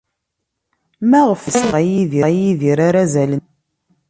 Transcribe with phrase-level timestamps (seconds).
[1.09, 1.49] Maɣef ay
[2.11, 3.39] d-yesɣa Yidir arazal-nni?